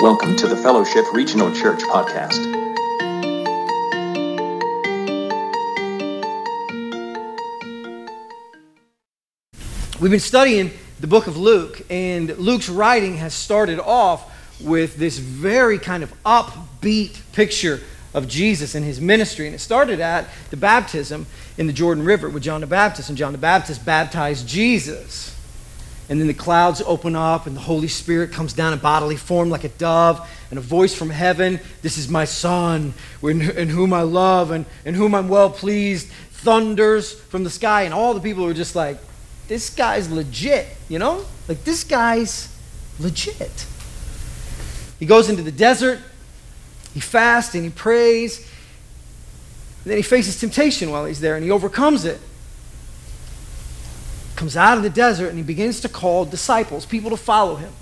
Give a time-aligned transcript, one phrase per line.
[0.00, 2.36] Welcome to the Fellowship Regional Church podcast.
[9.98, 10.70] We've been studying
[11.00, 14.30] the book of Luke, and Luke's writing has started off
[14.60, 17.80] with this very kind of upbeat picture
[18.12, 19.46] of Jesus and his ministry.
[19.46, 21.26] And it started at the baptism
[21.56, 25.35] in the Jordan River with John the Baptist, and John the Baptist baptized Jesus.
[26.08, 29.50] And then the clouds open up, and the Holy Spirit comes down in bodily form
[29.50, 34.02] like a dove, and a voice from heaven This is my Son, in, whom I
[34.02, 37.82] love, and in whom I'm well pleased, thunders from the sky.
[37.82, 38.98] And all the people are just like,
[39.48, 41.24] This guy's legit, you know?
[41.48, 42.54] Like, this guy's
[43.00, 43.66] legit.
[45.00, 45.98] He goes into the desert,
[46.94, 48.38] he fasts, and he prays.
[49.82, 52.20] And then he faces temptation while he's there, and he overcomes it
[54.36, 57.72] comes out of the desert and he begins to call disciples, people to follow him.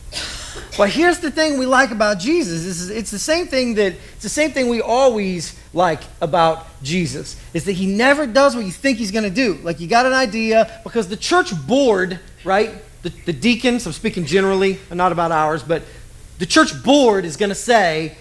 [0.76, 2.64] But here's the thing we like about Jesus.
[2.64, 7.40] Is it's the same thing that it's the same thing we always like about Jesus
[7.52, 9.54] is that he never does what you think he's going to do.
[9.62, 12.72] Like you got an idea because the church board, right?
[13.02, 15.82] The, the deacons, I'm speaking generally, not about ours, but
[16.38, 18.16] the church board is going to say,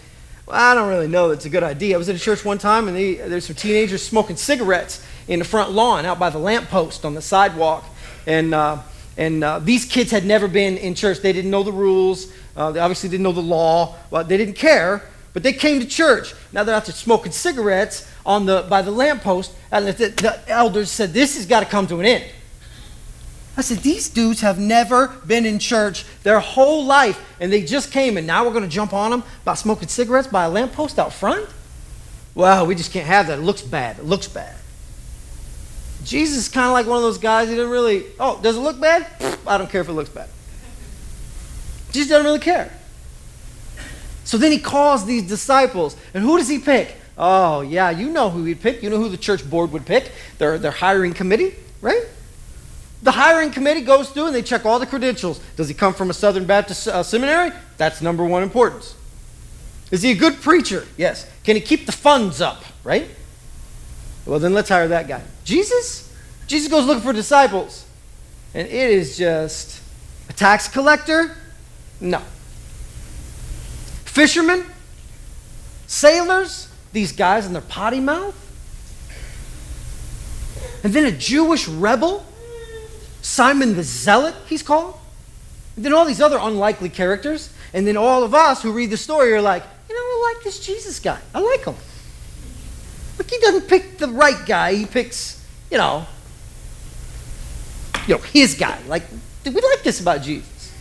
[0.45, 1.95] well, I don't really know that's a good idea.
[1.95, 5.39] I was at a church one time and they, there's some teenagers smoking cigarettes in
[5.39, 7.85] the front lawn out by the lamppost on the sidewalk.
[8.25, 8.79] And, uh,
[9.17, 11.19] and uh, these kids had never been in church.
[11.19, 12.31] They didn't know the rules.
[12.55, 13.95] Uh, they obviously didn't know the law.
[14.09, 16.33] Well, they didn't care, but they came to church.
[16.51, 19.53] Now they're out there smoking cigarettes on the, by the lamppost.
[19.71, 22.25] And the, the elders said, This has got to come to an end.
[23.55, 27.91] I said, These dudes have never been in church their whole life, and they just
[27.91, 30.97] came, and now we're going to jump on them by smoking cigarettes by a lamppost
[30.97, 31.47] out front?
[32.35, 33.39] Well, we just can't have that.
[33.39, 33.99] It looks bad.
[33.99, 34.55] It looks bad.
[36.03, 37.49] Jesus is kind of like one of those guys.
[37.49, 39.07] He doesn't really, oh, does it look bad?
[39.47, 40.29] I don't care if it looks bad.
[41.91, 42.71] Jesus doesn't really care.
[44.23, 45.95] So then he calls these disciples.
[46.13, 46.95] And who does he pick?
[47.17, 48.81] Oh, yeah, you know who he'd pick.
[48.81, 50.11] You know who the church board would pick.
[50.39, 52.03] Their, their hiring committee, right?
[53.03, 55.39] The hiring committee goes through and they check all the credentials.
[55.55, 57.51] Does he come from a Southern Baptist uh, seminary?
[57.77, 58.95] That's number one importance.
[59.91, 60.87] Is he a good preacher?
[60.97, 61.29] Yes.
[61.43, 63.07] Can he keep the funds up, right?
[64.25, 65.21] Well, then let's hire that guy.
[65.43, 66.13] Jesus?
[66.47, 67.85] Jesus goes looking for disciples.
[68.53, 69.81] And it is just
[70.29, 71.35] a tax collector?
[71.99, 72.21] No.
[74.05, 74.65] Fishermen?
[75.87, 76.69] Sailors?
[76.91, 78.39] These guys in their potty mouth?
[80.83, 82.25] And then a Jewish rebel?
[83.21, 84.99] Simon the Zealot, he's called?
[85.75, 87.51] And then all these other unlikely characters.
[87.73, 90.43] And then all of us who read the story are like, you know, I like
[90.43, 91.19] this Jesus guy.
[91.33, 91.75] I like him.
[93.17, 94.75] Look, he doesn't pick the right guy.
[94.75, 96.05] He picks, you know,
[98.07, 98.79] you know, his guy.
[98.87, 99.03] Like,
[99.43, 100.71] do we like this about Jesus.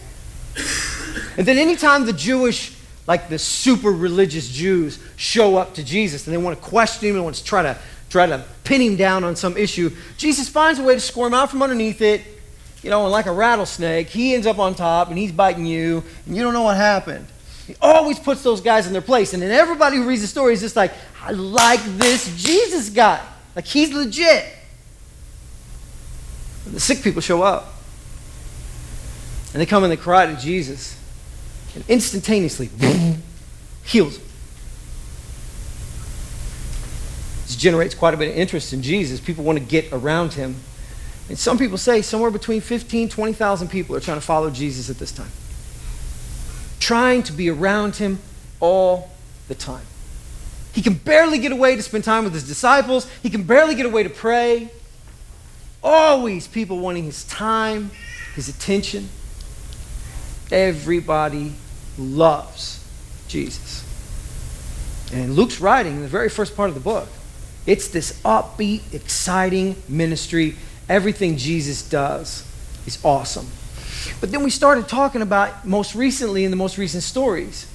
[1.37, 2.76] And then anytime the Jewish,
[3.06, 7.16] like the super religious Jews, show up to Jesus and they want to question him
[7.16, 7.76] and want to try to
[8.10, 11.50] try to pin him down on some issue, Jesus finds a way to squirm out
[11.50, 12.21] from underneath it,
[12.82, 16.04] you know, and like a rattlesnake, he ends up on top and he's biting you,
[16.26, 17.26] and you don't know what happened.
[17.66, 19.34] He always puts those guys in their place.
[19.34, 20.92] And then everybody who reads the story is just like,
[21.22, 23.24] I like this Jesus guy.
[23.54, 24.44] Like, he's legit.
[26.66, 27.72] And the sick people show up.
[29.52, 30.98] And they come and they cry to Jesus.
[31.74, 32.70] And instantaneously,
[33.84, 34.26] heals them.
[37.46, 39.20] This generates quite a bit of interest in Jesus.
[39.20, 40.56] People want to get around him.
[41.28, 44.98] And some people say somewhere between 15, 20,000 people are trying to follow Jesus at
[44.98, 45.30] this time
[46.82, 48.19] trying to be around him
[48.59, 49.09] all
[49.47, 49.84] the time.
[50.72, 53.87] He can barely get away to spend time with his disciples, he can barely get
[53.87, 54.69] away to pray.
[55.81, 57.92] Always people wanting his time,
[58.34, 59.09] his attention.
[60.50, 61.53] Everybody
[61.97, 62.84] loves
[63.28, 63.84] Jesus.
[65.12, 67.09] And Luke's writing, in the very first part of the book,
[67.65, 70.56] it's this upbeat, exciting ministry.
[70.88, 72.44] Everything Jesus does
[72.87, 73.47] is awesome.
[74.20, 77.66] But then we started talking about most recently in the most recent stories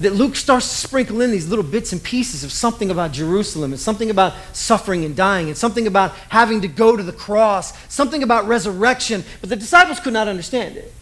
[0.00, 3.72] that Luke starts to sprinkle in these little bits and pieces of something about Jerusalem
[3.72, 7.74] and something about suffering and dying and something about having to go to the cross,
[7.92, 9.24] something about resurrection.
[9.40, 10.92] But the disciples could not understand it.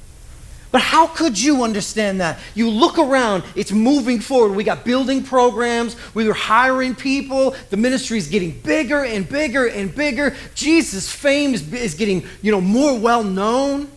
[0.70, 2.38] But how could you understand that?
[2.54, 4.54] You look around, it's moving forward.
[4.54, 9.66] We got building programs, we were hiring people, the ministry is getting bigger and bigger
[9.66, 10.36] and bigger.
[10.54, 13.88] Jesus' fame is, is getting, you know, more well known.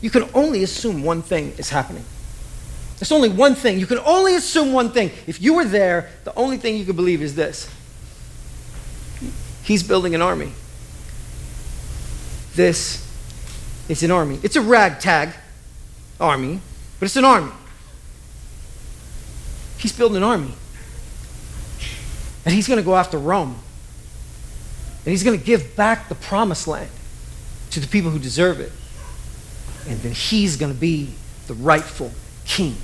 [0.00, 2.04] You can only assume one thing is happening.
[2.98, 3.78] There's only one thing.
[3.78, 5.10] You can only assume one thing.
[5.26, 7.70] If you were there, the only thing you could believe is this
[9.62, 10.52] He's building an army.
[12.54, 13.07] This
[13.88, 14.38] it's an army.
[14.42, 15.30] It's a ragtag
[16.20, 16.60] army,
[16.98, 17.52] but it's an army.
[19.78, 20.52] He's building an army.
[22.44, 23.56] And he's going to go after Rome.
[25.04, 26.90] And he's going to give back the promised land
[27.70, 28.72] to the people who deserve it.
[29.88, 31.10] And then he's going to be
[31.46, 32.12] the rightful
[32.44, 32.76] king.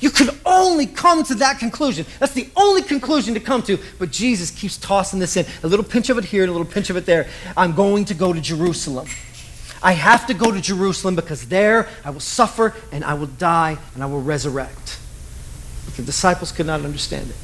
[0.00, 2.06] You could only come to that conclusion.
[2.18, 3.78] That's the only conclusion to come to.
[3.98, 6.70] But Jesus keeps tossing this in a little pinch of it here and a little
[6.70, 7.28] pinch of it there.
[7.56, 9.08] I'm going to go to Jerusalem.
[9.84, 13.76] I have to go to Jerusalem because there I will suffer and I will die
[13.94, 14.98] and I will resurrect.
[15.84, 17.36] But the disciples could not understand it.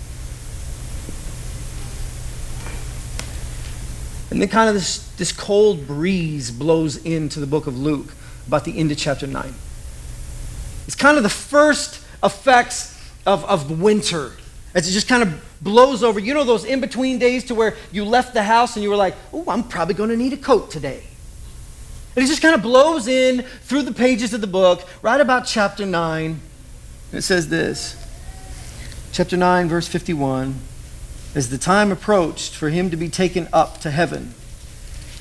[4.31, 8.15] And then kind of this, this cold breeze blows into the book of Luke
[8.47, 9.55] about the end of chapter 9.
[10.87, 14.33] It's kind of the first effects of, of winter
[14.75, 16.19] as it just kind of blows over.
[16.19, 18.97] You know those in between days to where you left the house and you were
[18.97, 21.03] like, oh, I'm probably going to need a coat today.
[22.17, 25.47] And it just kind of blows in through the pages of the book, right about
[25.47, 26.41] chapter 9.
[27.13, 27.97] It says this
[29.13, 30.57] chapter 9, verse 51
[31.35, 34.35] As the time approached for him to be taken up to heaven,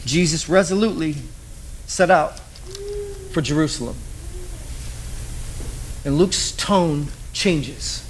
[0.06, 1.16] Jesus resolutely
[1.86, 2.40] set out
[3.32, 3.96] for Jerusalem.
[6.06, 8.06] And Luke's tone changes.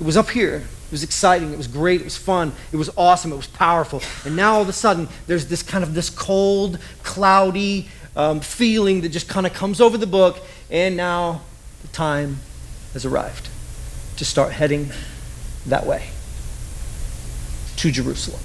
[0.00, 0.64] It was up here.
[0.88, 1.52] It was exciting.
[1.52, 2.00] It was great.
[2.00, 2.52] It was fun.
[2.72, 3.30] It was awesome.
[3.30, 4.00] It was powerful.
[4.24, 9.02] And now all of a sudden, there's this kind of this cold, cloudy um, feeling
[9.02, 10.42] that just kind of comes over the book.
[10.70, 11.42] And now
[11.82, 12.38] the time
[12.94, 13.50] has arrived
[14.16, 14.90] to start heading
[15.66, 16.08] that way
[17.76, 18.40] to Jerusalem.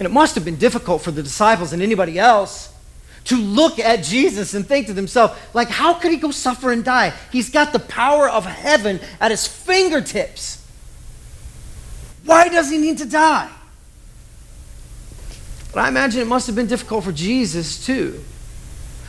[0.00, 2.72] And it must have been difficult for the disciples and anybody else
[3.24, 6.84] to look at Jesus and think to themselves, like, how could he go suffer and
[6.84, 7.12] die?
[7.30, 10.66] He's got the power of heaven at his fingertips.
[12.24, 13.50] Why does he need to die?
[15.72, 18.22] But I imagine it must have been difficult for Jesus too.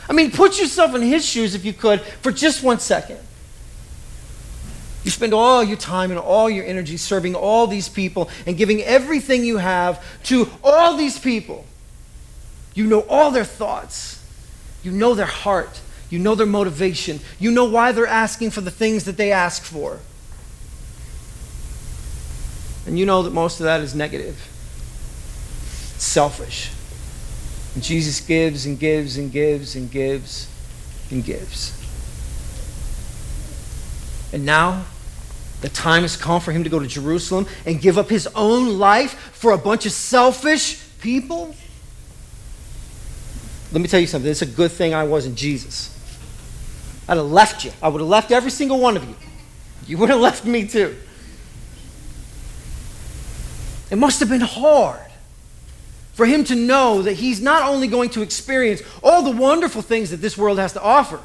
[0.08, 3.18] I mean, put yourself in his shoes if you could for just one second.
[5.04, 8.82] You spend all your time and all your energy serving all these people and giving
[8.82, 11.64] everything you have to all these people.
[12.74, 14.22] You know all their thoughts.
[14.82, 15.80] You know their heart.
[16.10, 17.20] You know their motivation.
[17.38, 20.00] You know why they're asking for the things that they ask for.
[22.86, 24.36] And you know that most of that is negative,
[25.98, 26.70] selfish.
[27.74, 30.48] And Jesus gives and gives and gives and gives
[31.10, 31.78] and gives.
[34.32, 34.84] And now,
[35.60, 38.78] the time has come for him to go to Jerusalem and give up his own
[38.78, 41.54] life for a bunch of selfish people.
[43.72, 44.30] Let me tell you something.
[44.30, 45.98] It's a good thing I wasn't Jesus.
[47.08, 47.72] I'd have left you.
[47.82, 49.16] I would have left every single one of you.
[49.86, 50.96] You would have left me too.
[53.90, 55.00] It must have been hard
[56.12, 60.10] for him to know that he's not only going to experience all the wonderful things
[60.10, 61.20] that this world has to offer,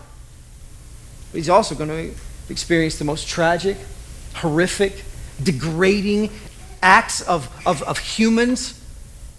[1.32, 2.14] but he's also going to
[2.50, 3.78] experience the most tragic,
[4.36, 5.04] horrific,
[5.44, 6.30] degrading
[6.82, 8.82] acts of, of, of humans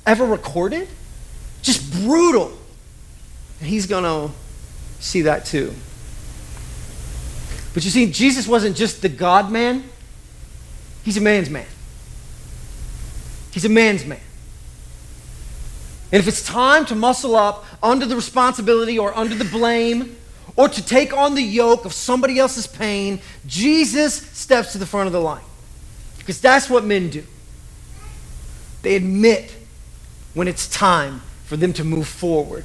[0.06, 0.88] ever recorded.
[1.62, 2.57] Just brutal
[3.60, 4.34] and he's going to
[5.00, 5.74] see that too.
[7.74, 9.84] But you see, Jesus wasn't just the God man,
[11.04, 11.66] he's a man's man.
[13.50, 14.20] He's a man's man.
[16.10, 20.16] And if it's time to muscle up under the responsibility or under the blame
[20.56, 25.06] or to take on the yoke of somebody else's pain, Jesus steps to the front
[25.06, 25.44] of the line.
[26.18, 27.24] Because that's what men do.
[28.82, 29.54] They admit
[30.34, 32.64] when it's time for them to move forward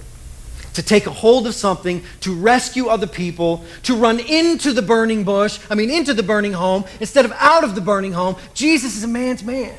[0.74, 5.24] to take a hold of something, to rescue other people, to run into the burning
[5.24, 8.36] bush, I mean, into the burning home, instead of out of the burning home.
[8.53, 9.75] Jesus is a man's man.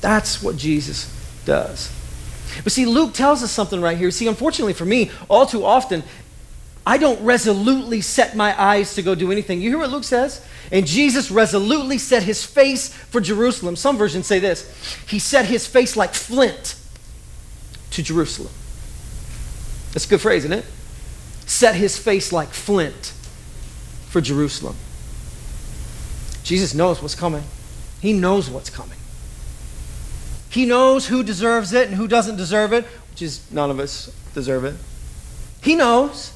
[0.00, 1.12] That's what Jesus
[1.44, 1.90] does.
[2.62, 4.10] But see, Luke tells us something right here.
[4.10, 6.02] See, unfortunately for me, all too often,
[6.86, 9.60] I don't resolutely set my eyes to go do anything.
[9.60, 10.46] You hear what Luke says?
[10.70, 13.74] And Jesus resolutely set his face for Jerusalem.
[13.74, 14.70] Some versions say this
[15.08, 16.76] He set his face like flint
[17.90, 18.52] to Jerusalem.
[19.92, 20.64] That's a good phrase, isn't it?
[21.46, 23.14] Set his face like flint
[24.08, 24.76] for Jerusalem.
[26.42, 27.44] Jesus knows what's coming.
[28.00, 28.98] He knows what's coming.
[30.50, 34.14] He knows who deserves it and who doesn't deserve it, which is none of us
[34.34, 34.74] deserve it.
[35.62, 36.32] He knows.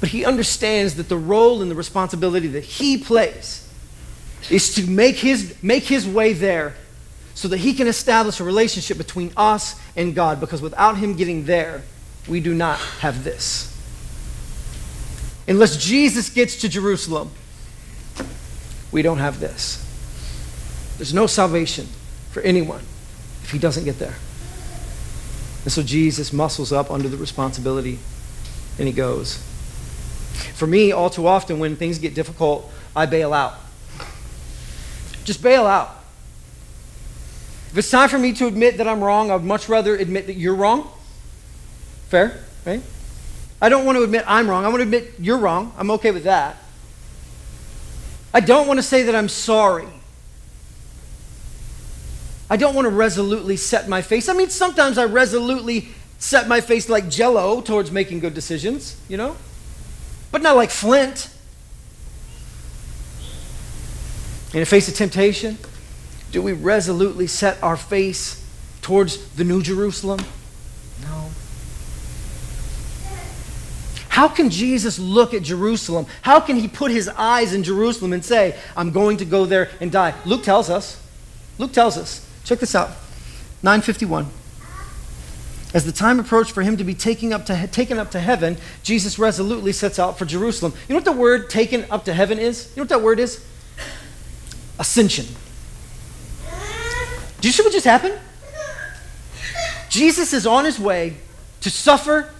[0.00, 3.68] But he understands that the role and the responsibility that he plays
[4.50, 6.74] is to make his, make his way there
[7.34, 10.40] so that he can establish a relationship between us and God.
[10.40, 11.82] Because without him getting there,
[12.28, 13.70] we do not have this.
[15.46, 17.30] Unless Jesus gets to Jerusalem,
[18.92, 19.80] we don't have this.
[20.96, 21.88] There's no salvation
[22.30, 22.82] for anyone
[23.42, 24.14] if he doesn't get there.
[25.64, 27.98] And so Jesus muscles up under the responsibility
[28.78, 29.36] and he goes.
[30.54, 33.54] For me, all too often, when things get difficult, I bail out.
[35.24, 36.03] Just bail out.
[37.74, 40.28] If it's time for me to admit that I'm wrong, I would much rather admit
[40.28, 40.88] that you're wrong.
[42.08, 42.80] Fair, right?
[43.60, 44.64] I don't want to admit I'm wrong.
[44.64, 45.72] I want to admit you're wrong.
[45.76, 46.56] I'm okay with that.
[48.32, 49.88] I don't want to say that I'm sorry.
[52.48, 54.28] I don't want to resolutely set my face.
[54.28, 55.88] I mean, sometimes I resolutely
[56.20, 59.36] set my face like jello towards making good decisions, you know?
[60.30, 61.28] But not like flint.
[64.52, 65.58] In the face of temptation,
[66.34, 68.44] do we resolutely set our face
[68.82, 70.18] towards the New Jerusalem?
[71.00, 71.30] No.
[74.08, 76.06] How can Jesus look at Jerusalem?
[76.22, 79.70] How can he put his eyes in Jerusalem and say, I'm going to go there
[79.80, 80.12] and die?
[80.24, 81.00] Luke tells us.
[81.56, 82.28] Luke tells us.
[82.42, 82.88] Check this out
[83.62, 84.26] 951.
[85.72, 88.56] As the time approached for him to be taken up to, taken up to heaven,
[88.82, 90.72] Jesus resolutely sets out for Jerusalem.
[90.88, 92.72] You know what the word taken up to heaven is?
[92.74, 93.46] You know what that word is?
[94.80, 95.26] Ascension.
[97.44, 98.18] Do you see what just happened?
[99.90, 101.12] Jesus is on his way
[101.60, 102.30] to suffer,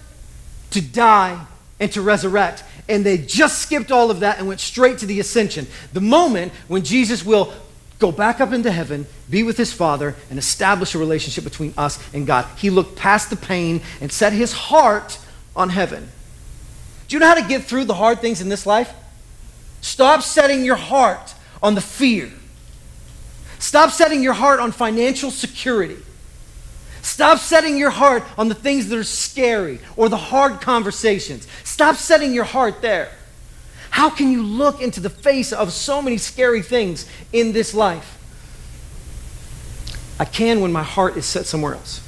[0.71, 1.45] to die,
[1.79, 2.63] and to resurrect.
[2.89, 5.67] And they just skipped all of that and went straight to the ascension.
[5.93, 7.53] The moment when Jesus will
[7.99, 11.99] go back up into heaven, be with his Father, and establish a relationship between us
[12.11, 12.47] and God.
[12.57, 15.19] He looked past the pain and set his heart
[15.55, 16.09] on heaven.
[17.07, 18.91] Do you know how to get through the hard things in this life?
[19.81, 22.31] Stop setting your heart on the fear.
[23.65, 25.97] Stop setting your heart on financial security.
[27.01, 31.47] Stop setting your heart on the things that are scary or the hard conversations.
[31.63, 33.09] Stop setting your heart there.
[33.89, 38.19] How can you look into the face of so many scary things in this life?
[40.19, 42.01] I can when my heart is set somewhere else.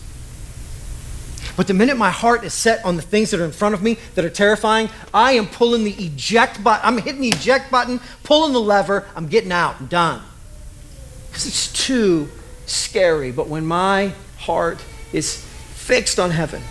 [1.55, 3.81] But the minute my heart is set on the things that are in front of
[3.81, 6.85] me that are terrifying, I am pulling the eject button.
[6.85, 9.07] I'm hitting the eject button, pulling the lever.
[9.15, 9.77] I'm getting out.
[9.79, 10.21] I'm done.
[11.38, 12.29] Because it's too
[12.65, 13.32] scary.
[13.32, 15.36] But when my heart is
[15.75, 16.63] fixed on heaven,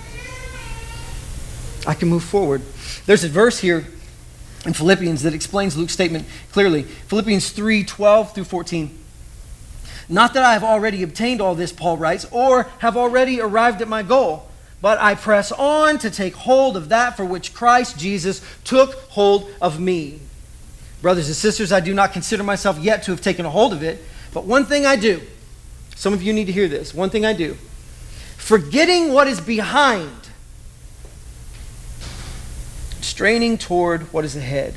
[1.86, 2.62] I can move forward.
[3.06, 3.86] There's a verse here
[4.64, 6.82] in Philippians that explains Luke's statement clearly.
[6.82, 8.98] Philippians 3 12 through 14.
[10.08, 13.86] Not that I have already obtained all this, Paul writes, or have already arrived at
[13.86, 14.48] my goal,
[14.82, 19.48] but I press on to take hold of that for which Christ Jesus took hold
[19.62, 20.18] of me.
[21.02, 23.84] Brothers and sisters, I do not consider myself yet to have taken a hold of
[23.84, 24.02] it,
[24.36, 25.22] but one thing I do,
[25.94, 27.56] some of you need to hear this, one thing I do,
[28.36, 30.28] forgetting what is behind
[33.00, 34.74] straining toward what is ahead.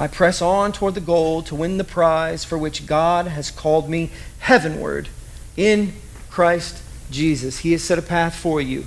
[0.00, 3.88] I press on toward the goal to win the prize for which God has called
[3.88, 5.08] me heavenward
[5.56, 5.92] in
[6.28, 7.60] Christ Jesus.
[7.60, 8.84] He has set a path for you.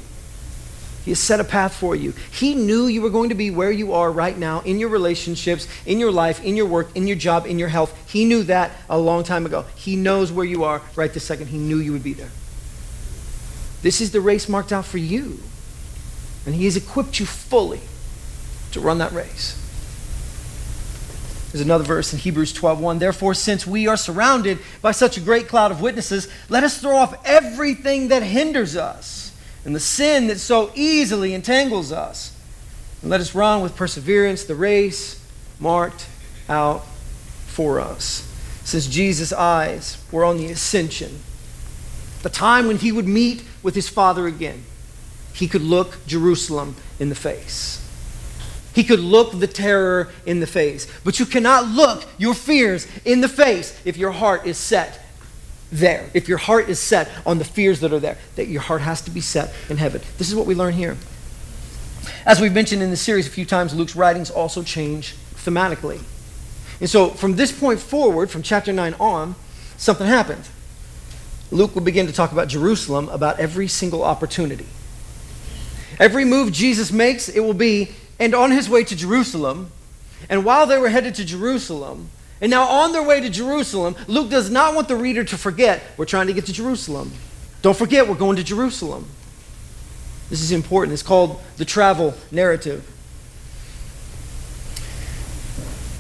[1.03, 2.13] He has set a path for you.
[2.31, 5.67] He knew you were going to be where you are right now in your relationships,
[5.85, 7.93] in your life, in your work, in your job, in your health.
[8.09, 9.65] He knew that a long time ago.
[9.75, 11.47] He knows where you are right this second.
[11.47, 12.31] He knew you would be there.
[13.81, 15.39] This is the race marked out for you.
[16.45, 17.81] And He has equipped you fully
[18.71, 19.59] to run that race.
[21.51, 22.99] There's another verse in Hebrews 12:1.
[22.99, 26.95] Therefore, since we are surrounded by such a great cloud of witnesses, let us throw
[26.95, 29.22] off everything that hinders us
[29.65, 32.35] and the sin that so easily entangles us.
[33.01, 35.23] And let us run with perseverance the race
[35.59, 36.07] marked
[36.49, 36.85] out
[37.47, 38.29] for us.
[38.63, 41.19] Since Jesus' eyes were on the ascension,
[42.21, 44.63] the time when he would meet with his Father again,
[45.33, 47.79] he could look Jerusalem in the face.
[48.73, 50.87] He could look the terror in the face.
[51.03, 55.02] But you cannot look your fears in the face if your heart is set
[55.73, 56.09] there.
[56.13, 59.01] If your heart is set on the fears that are there, that your heart has
[59.01, 60.01] to be set in heaven.
[60.17, 60.97] This is what we learn here.
[62.25, 66.01] As we've mentioned in the series a few times, Luke's writings also change thematically.
[66.79, 69.35] And so from this point forward, from chapter 9 on,
[69.77, 70.47] something happened.
[71.51, 74.65] Luke will begin to talk about Jerusalem about every single opportunity.
[75.99, 79.71] Every move Jesus makes, it will be and on his way to Jerusalem.
[80.29, 82.09] And while they were headed to Jerusalem,
[82.43, 85.81] and now on their way to Jerusalem, Luke does not want the reader to forget
[85.95, 87.13] we're trying to get to Jerusalem.
[87.61, 89.07] Don't forget we're going to Jerusalem.
[90.29, 90.91] This is important.
[90.91, 92.83] It's called the travel narrative.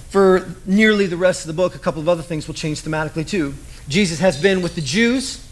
[0.09, 3.25] For nearly the rest of the book, a couple of other things will change thematically
[3.25, 3.53] too.
[3.87, 5.42] Jesus has been with the Jews,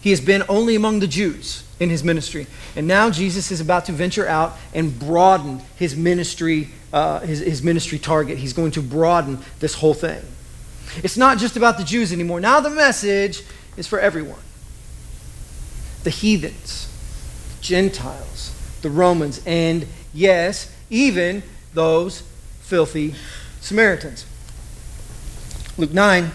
[0.00, 2.46] he has been only among the Jews in his ministry.
[2.76, 7.62] And now Jesus is about to venture out and broaden his ministry, uh, his, his
[7.62, 8.38] ministry target.
[8.38, 10.22] He's going to broaden this whole thing.
[11.02, 12.40] It's not just about the Jews anymore.
[12.40, 13.42] Now the message
[13.76, 14.40] is for everyone.
[16.04, 16.88] The heathens,
[17.60, 21.42] Gentiles, the Romans, and yes, even
[21.74, 22.22] those
[22.62, 23.14] filthy
[23.60, 24.24] Samaritans.
[25.76, 26.30] Luke 9,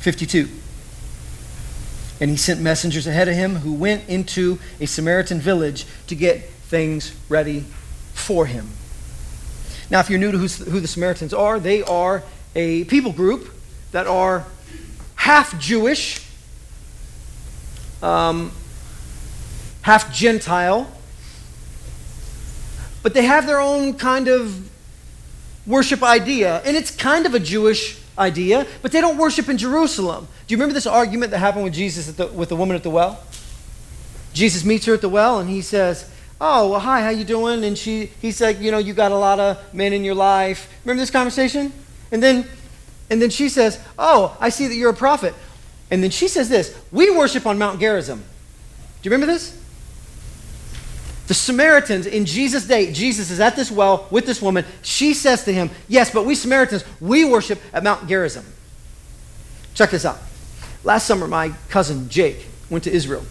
[0.00, 0.48] 52.
[2.20, 6.48] And he sent messengers ahead of him who went into a Samaritan village to get
[6.48, 7.64] things ready
[8.12, 8.68] for him.
[9.90, 12.22] Now, if you're new to who the Samaritans are, they are
[12.54, 13.50] a people group
[13.92, 14.44] that are
[15.16, 16.24] half Jewish,
[18.02, 18.52] um,
[19.82, 20.90] half Gentile,
[23.02, 24.68] but they have their own kind of
[25.66, 30.28] worship idea, and it's kind of a Jewish idea, but they don't worship in Jerusalem.
[30.46, 32.90] Do you remember this argument that happened with Jesus the, with the woman at the
[32.90, 33.22] well?
[34.32, 37.64] Jesus meets her at the well, and he says, "Oh, well, hi, how you doing?"
[37.64, 40.68] And she, he's like, "You know, you got a lot of men in your life."
[40.84, 41.72] Remember this conversation?
[42.10, 42.46] And then,
[43.10, 45.34] and then she says, "Oh, I see that you're a prophet."
[45.90, 49.60] And then she says this: "We worship on Mount Gerizim." Do you remember this?
[51.26, 54.64] The Samaritans in Jesus' day, Jesus is at this well with this woman.
[54.82, 58.44] She says to him, Yes, but we Samaritans, we worship at Mount Gerizim.
[59.72, 60.18] Check this out.
[60.82, 63.24] Last summer, my cousin Jake went to Israel.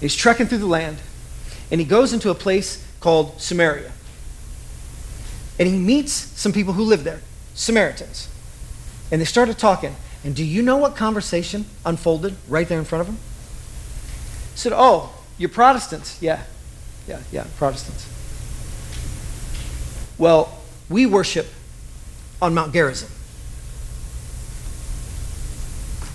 [0.00, 0.98] He's trekking through the land,
[1.72, 3.90] and he goes into a place called Samaria.
[5.58, 7.20] And he meets some people who live there,
[7.54, 8.28] Samaritans.
[9.10, 9.96] And they started talking.
[10.22, 13.16] And do you know what conversation unfolded right there in front of him?
[14.52, 16.22] He said, Oh, you're Protestants.
[16.22, 16.44] Yeah
[17.10, 18.06] yeah, yeah, Protestants.
[20.16, 20.56] Well,
[20.88, 21.46] we worship
[22.40, 23.10] on Mount Gerizim.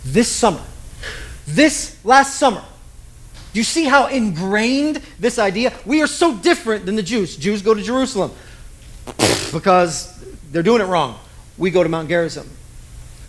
[0.06, 0.62] This summer,
[1.46, 2.64] this last summer,
[3.52, 5.74] do you see how ingrained this idea?
[5.86, 7.36] We are so different than the Jews.
[7.36, 8.32] Jews go to Jerusalem
[9.52, 10.18] because
[10.52, 11.20] they're doing it wrong.
[11.58, 12.50] We go to Mount Gerizim.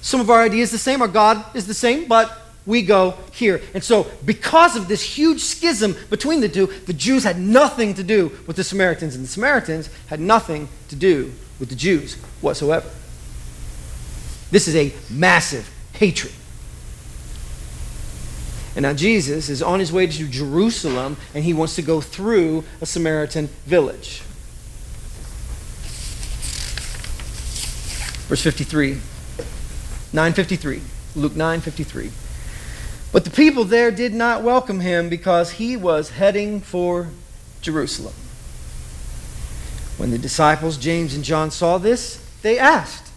[0.02, 1.02] Some of our ideas the same.
[1.02, 3.62] Our God is the same, but we go here.
[3.72, 8.02] And so, because of this huge schism between the two, the Jews had nothing to
[8.02, 12.90] do with the Samaritans, and the Samaritans had nothing to do with the Jews whatsoever.
[14.50, 16.32] This is a massive hatred.
[18.74, 22.64] And now Jesus is on his way to Jerusalem, and he wants to go through
[22.80, 24.22] a Samaritan village.
[28.28, 28.98] Verse 53.
[30.12, 30.82] 953.
[31.14, 32.10] Luke 953.
[33.12, 37.08] But the people there did not welcome him because he was heading for
[37.62, 38.14] Jerusalem.
[39.96, 43.10] When the disciples, James and John, saw this, they asked,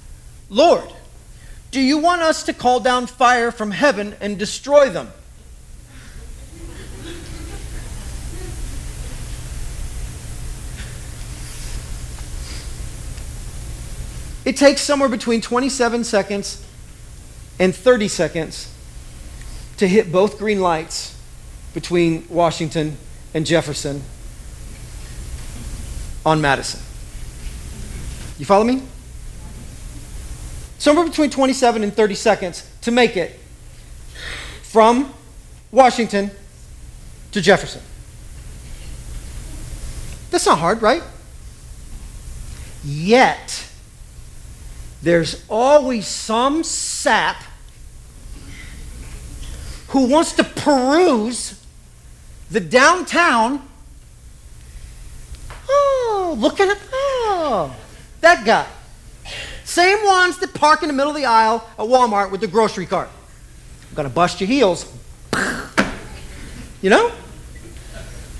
[0.49, 0.93] Lord,
[1.71, 5.11] do you want us to call down fire from heaven and destroy them?
[14.45, 16.65] It takes somewhere between 27 seconds
[17.59, 18.73] and 30 seconds
[19.79, 21.15] to hit both green lights
[21.73, 22.97] between Washington
[23.33, 24.03] and Jefferson
[26.25, 26.81] on Madison.
[28.37, 28.81] You follow me?
[30.79, 33.39] Somewhere between 27 and 30 seconds to make it
[34.63, 35.13] from
[35.71, 36.31] Washington
[37.31, 37.81] to Jefferson.
[40.29, 41.03] That's not hard, right?
[42.83, 43.65] Yet,
[45.01, 47.43] there's always some sap
[49.89, 51.63] who wants to peruse
[52.49, 53.61] the downtown.
[55.67, 56.77] Oh, look at it.
[56.91, 57.75] Oh,
[58.21, 58.67] that guy.
[59.63, 62.87] Same ones that park in the middle of the aisle at Walmart with the grocery
[62.87, 63.09] cart.
[63.89, 64.91] I'm going to bust your heels.
[66.81, 67.11] You know?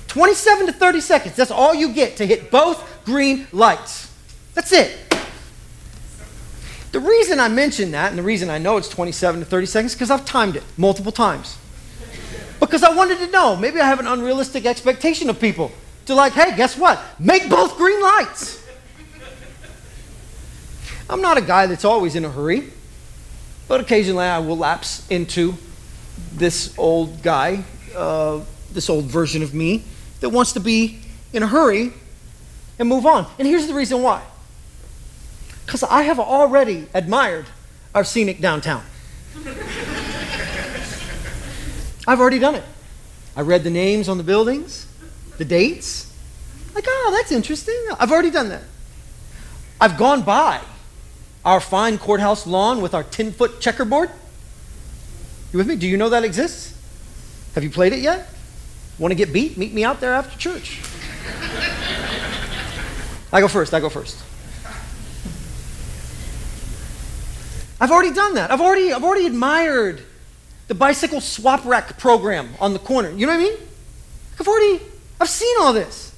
[0.08, 1.36] 27 to 30 seconds.
[1.36, 4.12] That's all you get to hit both green lights.
[4.54, 5.09] That's it.
[6.92, 9.94] The reason I mention that, and the reason I know it's 27 to 30 seconds,
[9.94, 11.56] because I've timed it multiple times.
[12.58, 13.54] Because I wanted to know.
[13.56, 15.70] Maybe I have an unrealistic expectation of people
[16.06, 17.00] to, like, hey, guess what?
[17.18, 18.60] Make both green lights.
[21.08, 22.70] I'm not a guy that's always in a hurry,
[23.68, 25.54] but occasionally I will lapse into
[26.32, 27.64] this old guy,
[27.96, 28.40] uh,
[28.72, 29.84] this old version of me
[30.20, 31.00] that wants to be
[31.32, 31.92] in a hurry
[32.78, 33.26] and move on.
[33.38, 34.22] And here's the reason why
[35.70, 37.46] because I have already admired
[37.94, 38.82] our scenic downtown.
[42.08, 42.64] I've already done it.
[43.36, 44.88] I read the names on the buildings,
[45.38, 46.12] the dates.
[46.74, 47.76] Like, oh, that's interesting.
[48.00, 48.64] I've already done that.
[49.80, 50.60] I've gone by
[51.44, 54.10] our fine courthouse lawn with our 10 foot checkerboard.
[55.52, 55.76] You with me?
[55.76, 56.76] Do you know that exists?
[57.54, 58.26] Have you played it yet?
[58.98, 59.56] Want to get beat?
[59.56, 60.80] Meet me out there after church.
[63.32, 63.72] I go first.
[63.72, 64.24] I go first.
[67.80, 68.50] I've already done that.
[68.50, 70.02] I've already, I've already admired
[70.68, 73.10] the bicycle swap rack program on the corner.
[73.10, 73.58] You know what I mean?
[74.38, 74.84] I've already,
[75.20, 76.14] I've seen all this.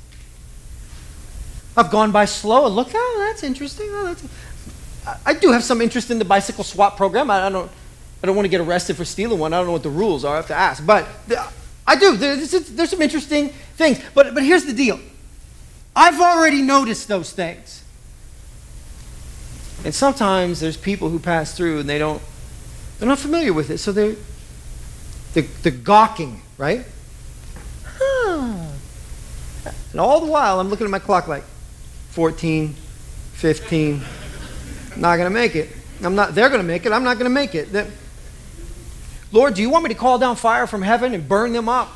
[1.76, 3.88] I've gone by slow and look, oh, that's interesting.
[3.90, 4.24] Oh, that's...
[5.06, 7.30] I, I do have some interest in the bicycle swap program.
[7.30, 7.70] I, I, don't,
[8.22, 9.52] I don't want to get arrested for stealing one.
[9.52, 10.34] I don't know what the rules are.
[10.34, 10.84] I have to ask.
[10.84, 11.42] But the,
[11.86, 12.16] I do.
[12.16, 14.00] There's, there's some interesting things.
[14.14, 15.00] But, but here's the deal
[15.94, 17.81] I've already noticed those things.
[19.84, 22.22] And sometimes there's people who pass through and they don't,
[22.98, 23.78] they're not familiar with it.
[23.78, 24.14] So they're,
[25.34, 26.84] they're, they're gawking, right?
[27.84, 28.68] Huh.
[29.92, 31.44] And all the while, I'm looking at my clock like
[32.10, 32.74] 14,
[33.32, 34.02] 15.
[34.96, 35.70] Not going to make it.
[36.02, 36.92] I'm not, they're going to make it.
[36.92, 37.72] I'm not going to make it.
[37.72, 37.86] That,
[39.30, 41.90] Lord, do you want me to call down fire from heaven and burn them up?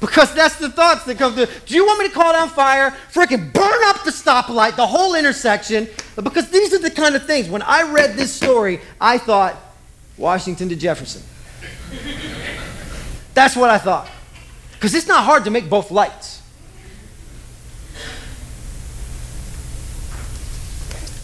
[0.00, 1.46] Because that's the thoughts that come through.
[1.66, 5.14] Do you want me to call down fire, freaking burn up the stoplight, the whole
[5.14, 5.88] intersection?
[6.16, 7.48] Because these are the kind of things.
[7.48, 9.56] When I read this story, I thought
[10.16, 11.22] Washington to Jefferson.
[13.34, 14.08] That's what I thought.
[14.72, 16.40] Because it's not hard to make both lights.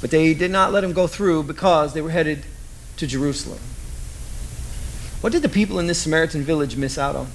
[0.03, 2.45] But they did not let him go through because they were headed
[2.99, 3.59] to Jerusalem.
[5.23, 7.29] What did the people in this Samaritan village miss out on?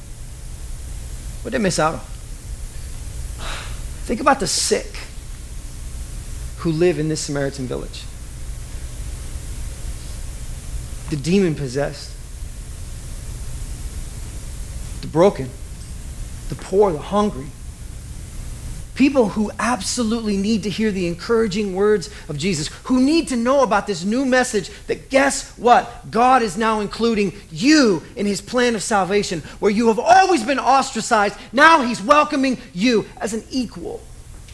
[1.42, 2.02] What did they miss out on?
[4.04, 4.98] Think about the sick
[6.58, 8.04] who live in this Samaritan village.
[11.10, 12.16] The demon possessed,
[15.02, 15.50] the broken,
[16.50, 17.48] the poor, the hungry,
[19.02, 23.64] People who absolutely need to hear the encouraging words of Jesus, who need to know
[23.64, 26.12] about this new message that guess what?
[26.12, 30.60] God is now including you in his plan of salvation, where you have always been
[30.60, 31.36] ostracized.
[31.52, 34.04] Now he's welcoming you as an equal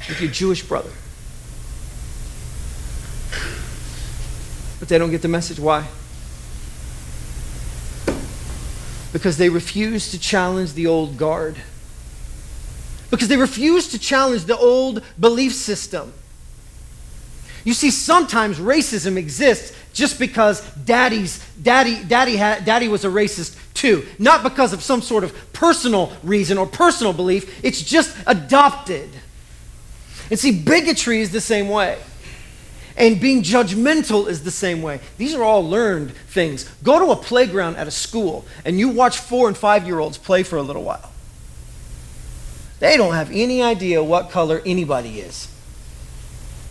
[0.07, 0.91] with your Jewish brother.
[4.79, 5.59] But they don't get the message.
[5.59, 5.89] Why?
[9.11, 11.57] Because they refuse to challenge the old guard
[13.09, 16.13] because they refuse to challenge the old belief system.
[17.63, 23.57] You see, sometimes racism exists just because daddy's daddy daddy had, daddy was a racist
[23.73, 27.63] too, not because of some sort of personal reason or personal belief.
[27.65, 29.09] It's just adopted.
[30.29, 31.99] And see, bigotry is the same way.
[32.95, 34.99] And being judgmental is the same way.
[35.17, 36.63] These are all learned things.
[36.83, 40.17] Go to a playground at a school and you watch four and five year olds
[40.17, 41.11] play for a little while.
[42.79, 45.47] They don't have any idea what color anybody is.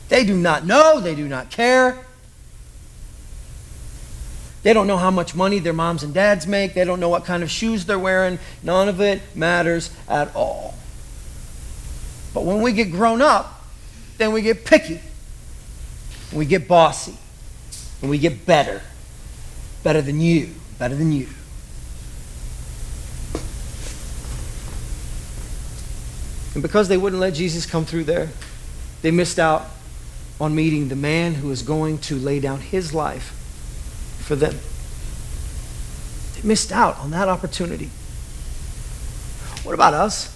[0.09, 1.99] They do not know, they do not care.
[4.63, 6.75] They don't know how much money their moms and dads make.
[6.75, 8.41] They don't know what kind of shoes they're wearing.
[8.65, 10.75] None of it matters at all.
[12.35, 13.65] But when we get grown up,
[14.19, 15.01] then we get picky.
[16.33, 17.17] We get bossy.
[18.01, 18.83] And we get better.
[19.85, 20.51] Better than you.
[20.79, 21.29] Better than you.
[26.57, 28.31] And because they wouldn't let Jesus come through there,
[29.03, 29.67] they missed out
[30.41, 33.25] on meeting the man who is going to lay down his life
[34.25, 34.55] for them.
[36.35, 37.91] They missed out on that opportunity.
[39.65, 40.35] What about us?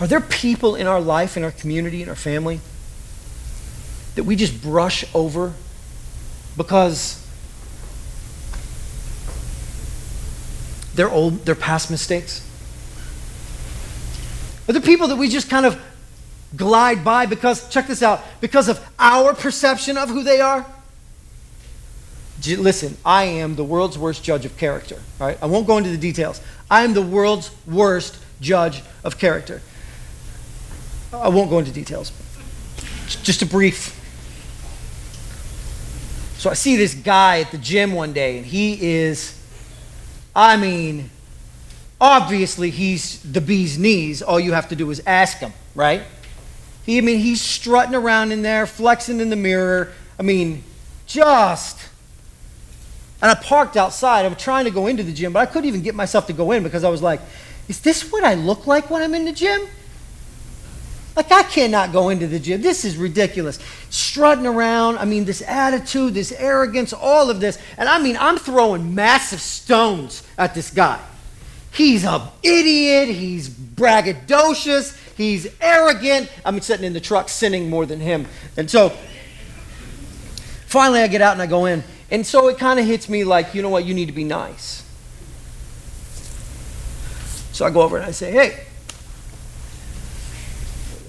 [0.00, 2.58] Are there people in our life, in our community, in our family
[4.16, 5.54] that we just brush over
[6.56, 7.24] because
[10.96, 12.47] they're old, they're past mistakes?
[14.68, 15.80] Are there people that we just kind of
[16.56, 20.66] glide by because, check this out, because of our perception of who they are?
[22.46, 25.00] Listen, I am the world's worst judge of character.
[25.18, 25.38] Right?
[25.42, 26.40] I won't go into the details.
[26.70, 29.62] I am the world's worst judge of character.
[31.12, 32.12] I won't go into details.
[33.22, 33.94] Just a brief.
[36.36, 39.36] So I see this guy at the gym one day, and he is,
[40.36, 41.10] I mean,
[42.00, 44.22] Obviously, he's the bee's knees.
[44.22, 46.02] All you have to do is ask him, right?
[46.84, 49.92] He, I mean, he's strutting around in there, flexing in the mirror.
[50.18, 50.62] I mean,
[51.06, 51.78] just.
[53.20, 54.24] And I parked outside.
[54.24, 56.32] I was trying to go into the gym, but I couldn't even get myself to
[56.32, 57.20] go in because I was like,
[57.66, 59.60] is this what I look like when I'm in the gym?
[61.16, 62.62] Like, I cannot go into the gym.
[62.62, 63.58] This is ridiculous.
[63.90, 67.58] Strutting around, I mean, this attitude, this arrogance, all of this.
[67.76, 71.00] And I mean, I'm throwing massive stones at this guy.
[71.72, 73.08] He's an idiot.
[73.08, 74.96] He's braggadocious.
[75.16, 76.30] He's arrogant.
[76.44, 78.26] I'm sitting in the truck sinning more than him.
[78.56, 78.90] And so
[80.66, 81.84] finally I get out and I go in.
[82.10, 84.24] And so it kind of hits me like, you know what, you need to be
[84.24, 84.84] nice.
[87.52, 88.64] So I go over and I say, hey,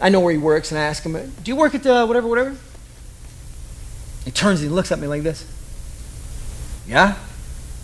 [0.02, 2.28] I know where he works, and I ask him, do you work at the whatever,
[2.28, 2.56] whatever?
[4.26, 5.46] He turns and he looks at me like this.
[6.88, 7.16] Yeah?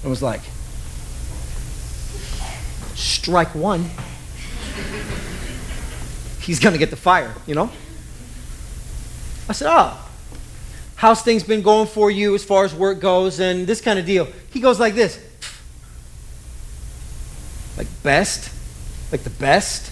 [0.03, 0.41] I was like,
[2.95, 3.89] strike one,
[6.39, 7.69] he's going to get the fire, you know?
[9.47, 9.97] I said, oh,
[10.95, 14.05] how's things been going for you as far as work goes and this kind of
[14.05, 14.27] deal?
[14.51, 15.19] He goes like this.
[17.77, 18.51] Like best?
[19.12, 19.91] Like the best?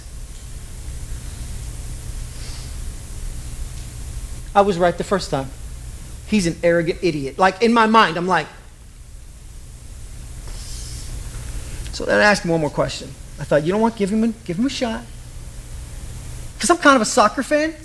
[4.55, 5.49] I was right the first time.
[6.27, 7.37] He's an arrogant idiot.
[7.37, 8.47] Like in my mind, I'm like.
[11.93, 13.07] So then I asked him one more question.
[13.39, 13.95] I thought, you know what?
[13.95, 15.03] Give him a, give him a shot.
[16.55, 17.75] Because I'm kind of a soccer fan.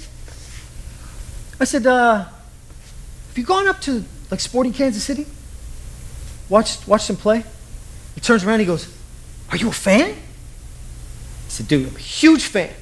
[1.61, 5.27] I said, uh, have you gone up to like Sporting Kansas City?
[6.49, 7.45] Watched, watched them play?
[8.15, 8.93] He turns around and he goes,
[9.51, 10.11] Are you a fan?
[10.11, 12.73] I said, Dude, I'm a huge fan.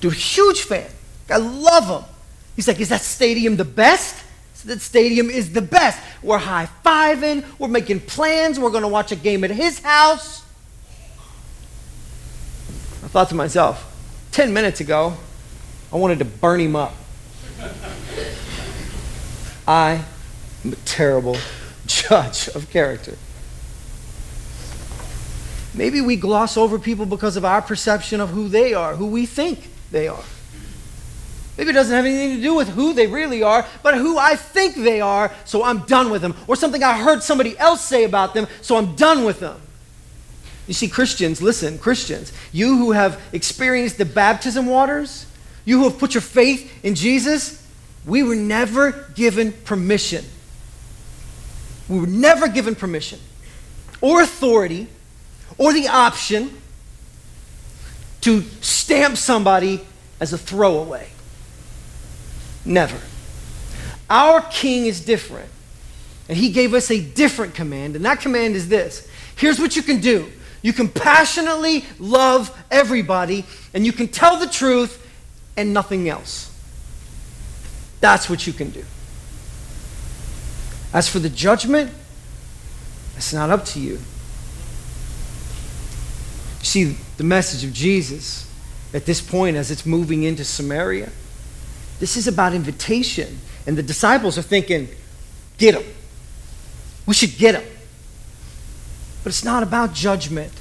[0.00, 0.90] Dude, huge fan.
[1.30, 2.08] I love him.
[2.56, 4.24] He's like, Is that stadium the best?
[4.68, 5.98] That stadium is the best.
[6.22, 7.42] We're high fiving.
[7.58, 8.60] We're making plans.
[8.60, 10.44] We're going to watch a game at his house.
[13.02, 13.96] I thought to myself,
[14.32, 15.16] 10 minutes ago,
[15.90, 16.94] I wanted to burn him up.
[19.66, 20.04] I
[20.62, 21.38] am a terrible
[21.86, 23.16] judge of character.
[25.72, 29.24] Maybe we gloss over people because of our perception of who they are, who we
[29.24, 30.24] think they are.
[31.58, 34.36] Maybe it doesn't have anything to do with who they really are, but who I
[34.36, 36.36] think they are, so I'm done with them.
[36.46, 39.60] Or something I heard somebody else say about them, so I'm done with them.
[40.68, 45.26] You see, Christians, listen, Christians, you who have experienced the baptism waters,
[45.64, 47.66] you who have put your faith in Jesus,
[48.06, 50.24] we were never given permission.
[51.88, 53.18] We were never given permission
[54.00, 54.86] or authority
[55.56, 56.56] or the option
[58.20, 59.80] to stamp somebody
[60.20, 61.08] as a throwaway.
[62.64, 62.98] Never.
[64.10, 65.50] Our king is different.
[66.28, 69.82] And he gave us a different command, and that command is this here's what you
[69.82, 75.04] can do you can passionately love everybody, and you can tell the truth
[75.56, 76.54] and nothing else.
[78.00, 78.84] That's what you can do.
[80.92, 81.90] As for the judgment,
[83.16, 83.98] it's not up to you.
[86.62, 88.50] See, the message of Jesus
[88.94, 91.10] at this point, as it's moving into Samaria,
[91.98, 93.38] this is about invitation.
[93.66, 94.88] And the disciples are thinking,
[95.58, 95.84] get him.
[97.06, 97.64] We should get him.
[99.22, 100.52] But it's not about judgment,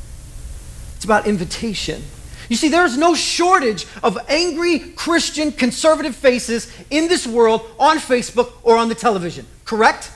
[0.95, 2.03] it's about invitation.
[2.49, 8.53] You see, there's no shortage of angry Christian conservative faces in this world on Facebook
[8.63, 10.11] or on the television, correct?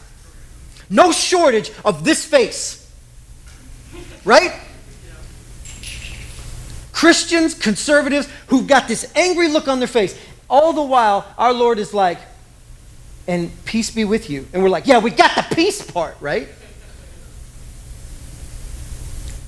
[0.89, 2.89] No shortage of this face,
[4.23, 4.53] right?
[6.93, 10.17] Christians, conservatives who've got this angry look on their face.
[10.51, 12.19] All the while, our Lord is like,
[13.25, 14.45] and peace be with you.
[14.51, 16.49] And we're like, yeah, we got the peace part, right?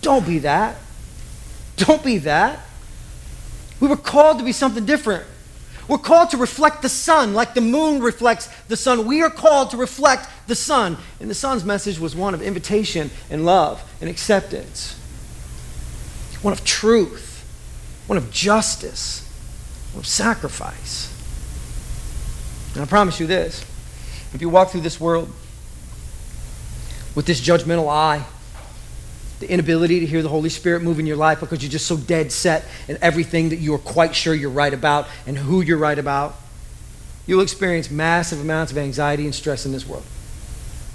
[0.02, 0.78] Don't be that.
[1.76, 2.62] Don't be that.
[3.82, 5.26] We were called to be something different.
[5.89, 9.06] We're called to reflect the sun like the moon reflects the sun.
[9.06, 10.96] We are called to reflect the sun.
[11.20, 14.98] And the sun's message was one of invitation and love and acceptance,
[16.42, 17.44] one of truth,
[18.08, 19.30] one of justice
[19.96, 21.10] of sacrifice.
[22.74, 23.64] And I promise you this
[24.34, 25.32] if you walk through this world
[27.16, 28.26] with this judgmental eye,
[29.40, 31.98] the inability to hear the Holy Spirit move in your life because you're just so
[31.98, 36.00] dead set in everything that you're quite sure you're right about and who you're right
[36.00, 36.36] about,
[37.28, 40.04] you'll experience massive amounts of anxiety and stress in this world.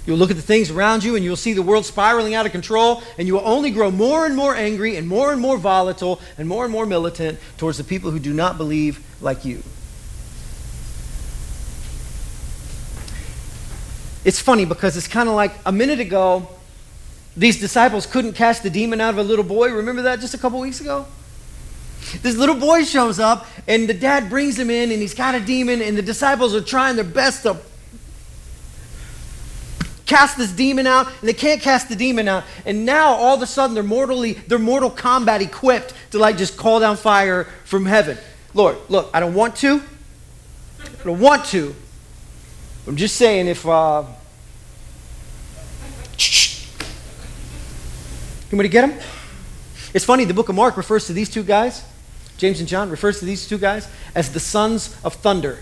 [0.09, 2.51] You'll look at the things around you and you'll see the world spiraling out of
[2.51, 6.19] control, and you will only grow more and more angry and more and more volatile
[6.39, 9.61] and more and more militant towards the people who do not believe like you.
[14.25, 16.47] It's funny because it's kind of like a minute ago,
[17.37, 19.71] these disciples couldn't cast the demon out of a little boy.
[19.71, 21.05] Remember that just a couple weeks ago?
[22.23, 25.39] This little boy shows up, and the dad brings him in, and he's got a
[25.39, 27.59] demon, and the disciples are trying their best to
[30.09, 32.43] cast this demon out and they can't cast the demon out.
[32.65, 36.57] And now all of a sudden they're mortally they're mortal combat equipped to like just
[36.57, 38.17] call down fire from heaven.
[38.53, 39.81] Lord look i don't want to.
[40.81, 41.75] I don't want to.
[42.87, 44.03] I'm just saying if uh
[48.51, 48.99] you want to get him?
[49.93, 51.83] it's funny the book of mark refers to these two guys.
[52.37, 55.59] James and john refers to these two guys as the sons of thunder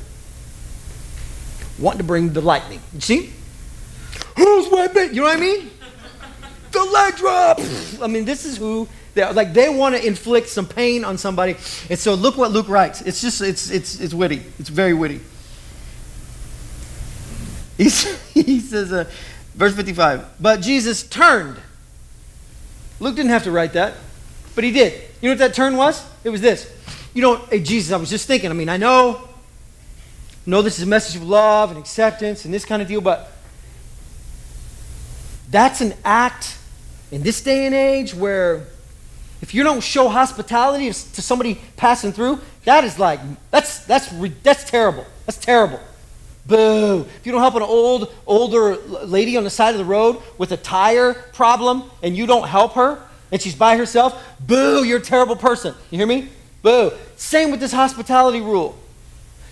[1.77, 2.79] wanting to bring the lightning.
[2.93, 3.33] You see
[4.37, 5.03] Who's me?
[5.07, 5.71] You know what I mean?
[6.71, 7.59] the leg drop.
[8.01, 9.33] I mean, this is who they are.
[9.33, 11.55] Like they want to inflict some pain on somebody.
[11.89, 13.01] And so look what Luke writes.
[13.01, 14.43] It's just it's it's it's witty.
[14.59, 15.21] It's very witty.
[17.77, 19.09] He's, he says, uh,
[19.53, 21.57] verse 55, but Jesus turned.
[22.99, 23.93] Luke didn't have to write that.
[24.55, 24.93] But he did.
[25.21, 26.03] You know what that turn was?
[26.23, 26.73] It was this.
[27.13, 29.29] You know, hey, Jesus, I was just thinking, I mean, I know,
[30.47, 33.31] know this is a message of love and acceptance and this kind of deal, but
[35.49, 36.57] that's an act
[37.11, 38.67] in this day and age where
[39.41, 43.19] if you don't show hospitality to somebody passing through, that is like,
[43.51, 44.09] that's, that's,
[44.43, 45.05] that's terrible.
[45.25, 45.79] That's terrible.
[46.45, 47.01] Boo.
[47.01, 50.51] If you don't help an old, older lady on the side of the road with
[50.51, 55.01] a tire problem and you don't help her and she's by herself, boo, you're a
[55.01, 55.75] terrible person.
[55.91, 56.29] You hear me?
[56.61, 56.91] Boo.
[57.17, 58.77] Same with this hospitality rule.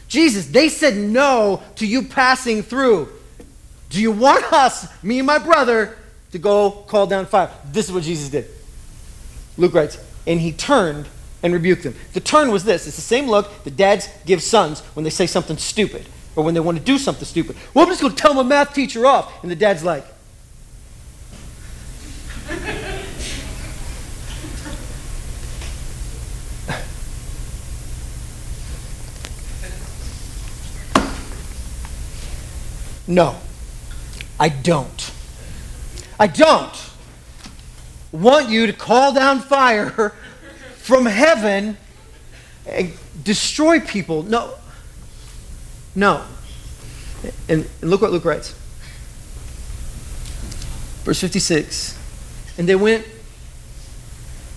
[0.08, 3.10] Jesus, they said no to you passing through.
[3.95, 5.97] Do you want us, me and my brother,
[6.34, 7.49] to go call down fire?
[7.71, 8.45] This is what Jesus did.
[9.55, 11.08] Luke writes, and he turned
[11.41, 11.95] and rebuked them.
[12.12, 15.27] The turn was this it's the same look that dads give sons when they say
[15.27, 17.55] something stupid or when they want to do something stupid.
[17.73, 19.41] Well, I'm just going to tell my math teacher off.
[19.41, 20.05] And the dad's like,
[33.08, 33.39] No,
[34.39, 35.12] I don't.
[36.19, 36.89] I don't
[38.12, 40.13] want you to call down fire
[40.78, 41.78] from heaven
[42.67, 42.93] and
[43.24, 44.24] destroy people.
[44.24, 44.54] No.
[45.93, 46.24] No.
[47.48, 48.54] And look what Luke writes.
[51.04, 51.98] Verse 56.
[52.58, 53.06] And they went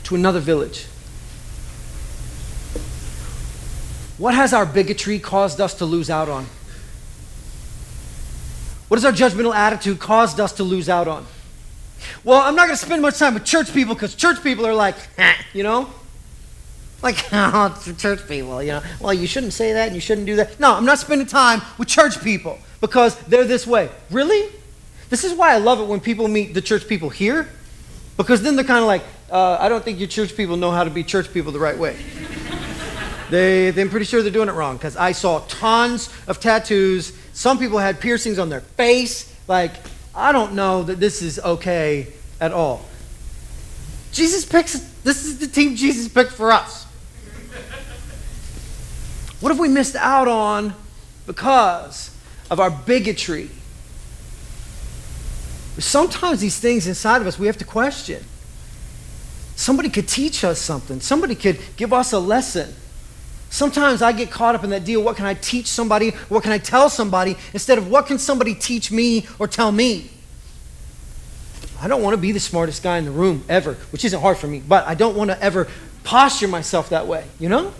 [0.04, 0.86] to another village.
[4.16, 6.46] What has our bigotry caused us to lose out on?
[8.88, 11.26] What has our judgmental attitude caused us to lose out on?
[12.24, 14.74] Well, I'm not going to spend much time with church people because church people are
[14.74, 14.96] like,
[15.52, 15.90] you know?
[17.02, 18.82] Like, oh, church people, you know?
[19.00, 20.58] Well, you shouldn't say that and you shouldn't do that.
[20.58, 23.90] No, I'm not spending time with church people because they're this way.
[24.10, 24.52] Really?
[25.10, 27.48] This is why I love it when people meet the church people here
[28.16, 30.84] because then they're kind of like, uh, I don't think your church people know how
[30.84, 31.96] to be church people the right way.
[33.30, 37.12] they, they're pretty sure they're doing it wrong because I saw tons of tattoos.
[37.38, 39.32] Some people had piercings on their face.
[39.46, 39.70] Like,
[40.12, 42.08] I don't know that this is okay
[42.40, 42.84] at all.
[44.10, 44.72] Jesus picks,
[45.04, 46.82] this is the team Jesus picked for us.
[49.38, 50.74] What have we missed out on
[51.28, 52.10] because
[52.50, 53.50] of our bigotry?
[55.78, 58.24] Sometimes these things inside of us we have to question.
[59.54, 62.74] Somebody could teach us something, somebody could give us a lesson.
[63.50, 65.02] Sometimes I get caught up in that deal.
[65.02, 66.10] What can I teach somebody?
[66.28, 67.36] What can I tell somebody?
[67.52, 70.10] Instead of what can somebody teach me or tell me?
[71.80, 74.36] I don't want to be the smartest guy in the room ever, which isn't hard
[74.36, 75.68] for me, but I don't want to ever
[76.04, 77.72] posture myself that way, you know?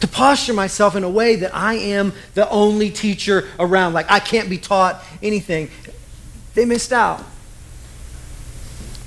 [0.00, 4.18] To posture myself in a way that I am the only teacher around, like I
[4.18, 5.70] can't be taught anything.
[6.54, 7.24] They missed out.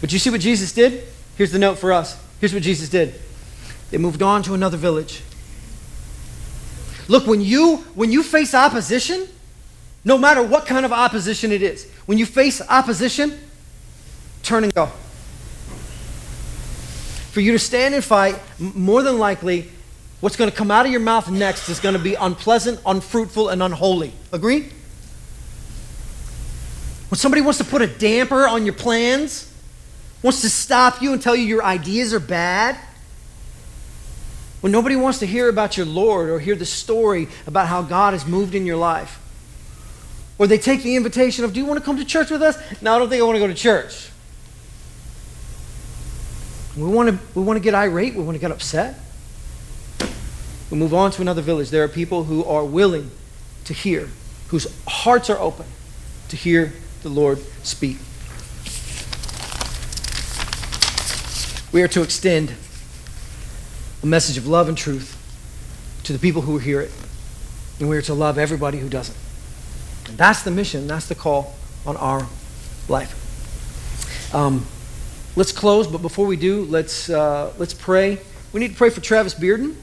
[0.02, 1.04] But you see what Jesus did?
[1.38, 2.18] Here's the note for us.
[2.40, 3.20] Here's what Jesus did.
[3.92, 5.22] They moved on to another village.
[7.08, 9.28] Look, when you when you face opposition,
[10.04, 13.38] no matter what kind of opposition it is, when you face opposition,
[14.44, 14.88] turn and go.
[17.32, 19.70] For you to stand and fight, more than likely,
[20.22, 23.50] what's going to come out of your mouth next is going to be unpleasant, unfruitful,
[23.50, 24.12] and unholy.
[24.32, 24.70] Agree?
[27.10, 29.54] When somebody wants to put a damper on your plans,
[30.24, 32.78] wants to stop you and tell you your ideas are bad,
[34.62, 38.14] when nobody wants to hear about your Lord or hear the story about how God
[38.14, 39.20] has moved in your life,
[40.40, 42.58] or they take the invitation of, Do you want to come to church with us?
[42.82, 44.10] No, I don't think I want to go to church.
[46.76, 49.00] We want to, we want to get irate, we want to get upset.
[50.70, 51.70] We move on to another village.
[51.70, 53.10] There are people who are willing
[53.66, 54.10] to hear,
[54.50, 55.66] whose hearts are open
[56.30, 57.98] to hear the Lord speak.
[61.72, 62.54] We are to extend
[64.04, 65.16] a message of love and truth
[66.04, 66.92] to the people who hear it.
[67.80, 69.18] And we are to love everybody who doesn't.
[70.08, 71.56] And that's the mission, that's the call
[71.86, 72.28] on our
[72.88, 74.34] life.
[74.34, 74.66] Um,
[75.36, 78.20] let's close, but before we do, let's, uh, let's pray.
[78.54, 79.76] We need to pray for Travis Bearden.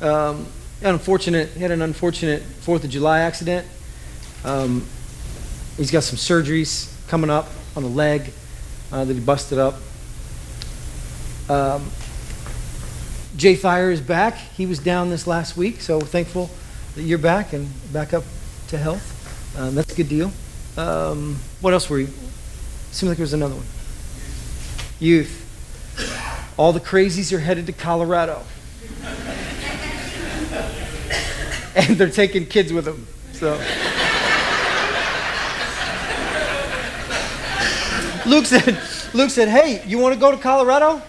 [0.00, 0.46] Um,
[0.82, 3.66] unfortunate, he had an unfortunate 4th of July accident.
[4.44, 4.86] Um,
[5.76, 8.32] he's got some surgeries coming up on the leg
[8.92, 9.74] uh, that he busted up.
[11.48, 11.90] Um,
[13.36, 14.34] Jay Thayer is back.
[14.34, 16.48] He was down this last week, so thankful
[16.94, 18.24] that you're back and back up
[18.68, 19.12] to health.
[19.58, 20.32] Um, that's a good deal.
[20.78, 22.08] Um, what else were you?
[22.92, 23.66] Seemed like there was another one.
[24.98, 25.42] Youth.
[26.56, 28.42] All the crazies are headed to Colorado.
[31.76, 33.06] and they're taking kids with them.
[33.32, 33.60] So.
[38.26, 38.80] Luke said,
[39.12, 41.02] Luke said, hey, you want to go to Colorado?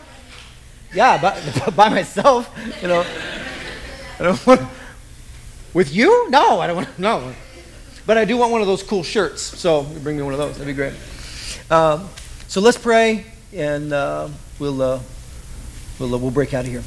[0.94, 2.50] Yeah, by, by myself.
[2.82, 3.06] You know,
[4.20, 4.62] I don't want.
[5.74, 6.30] With you?
[6.30, 6.98] No, I don't want.
[6.98, 7.34] No,
[8.06, 9.42] but I do want one of those cool shirts.
[9.42, 10.58] So bring me one of those.
[10.58, 10.94] That'd be great.
[11.70, 12.10] Um,
[12.48, 15.00] so let's pray, and uh, we'll uh,
[16.00, 16.84] we'll uh, we'll break out of here.